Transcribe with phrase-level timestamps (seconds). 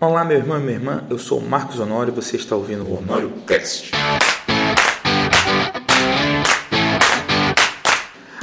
[0.00, 2.98] Olá, meu irmão e minha irmã, eu sou Marcos Honório e você está ouvindo o
[2.98, 3.90] Honório Cast.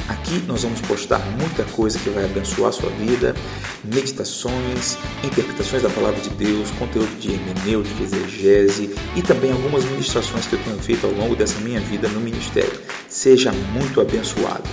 [0.06, 3.34] Aqui nós vamos postar muita coisa que vai abençoar a sua vida,
[3.82, 10.56] meditações, interpretações da palavra de Deus, conteúdo de hermenêutica, exegese e também algumas ministrações que
[10.56, 12.78] eu tenho feito ao longo dessa minha vida no ministério.
[13.08, 14.68] Seja muito abençoado.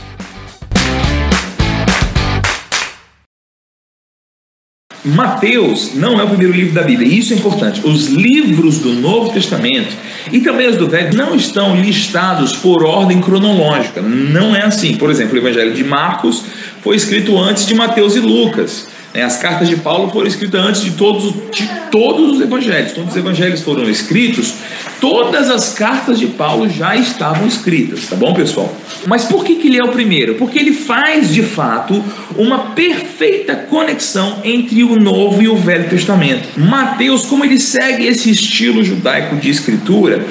[5.05, 7.81] Mateus não é o primeiro livro da Bíblia, e isso é importante.
[7.85, 9.95] Os livros do Novo Testamento
[10.31, 14.01] e também os do Velho não estão listados por ordem cronológica.
[14.01, 14.95] Não é assim.
[14.95, 16.43] Por exemplo, o Evangelho de Marcos
[16.81, 18.87] foi escrito antes de Mateus e Lucas.
[19.13, 19.23] Né?
[19.23, 22.93] As cartas de Paulo foram escritas antes de todos, de todos os evangelhos.
[22.93, 24.55] Quando os evangelhos foram escritos,
[24.99, 28.73] todas as cartas de Paulo já estavam escritas, tá bom, pessoal?
[29.05, 30.35] Mas por que, que ele é o primeiro?
[30.35, 32.03] Porque ele faz de fato
[32.37, 36.47] uma perfeita conexão entre o Novo e o Velho Testamento.
[36.57, 40.25] Mateus, como ele segue esse estilo judaico de escritura,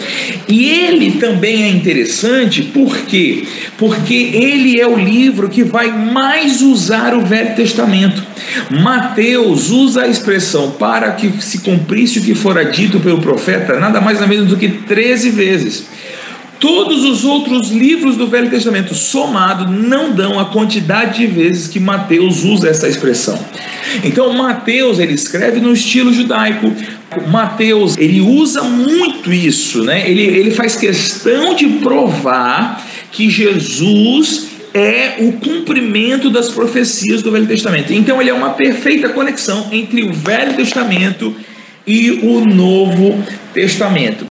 [0.48, 3.44] e ele também é interessante por quê?
[3.77, 8.33] Porque ele é o livro que vai mais usar o Velho Testamento.
[8.81, 14.01] Mateus usa a expressão para que se cumprisse o que fora dito pelo profeta, nada
[14.01, 15.87] mais nada menos do que 13 vezes.
[16.59, 21.81] Todos os outros livros do Velho Testamento somado não dão a quantidade de vezes que
[21.81, 23.39] Mateus usa essa expressão.
[24.05, 26.73] Então Mateus ele escreve no estilo judaico.
[27.29, 30.09] Mateus ele usa muito isso, né?
[30.09, 37.47] Ele, ele faz questão de provar que Jesus é o cumprimento das profecias do Velho
[37.47, 37.92] Testamento.
[37.92, 41.34] Então ele é uma perfeita conexão entre o Velho Testamento
[41.87, 44.31] e o Novo Testamento.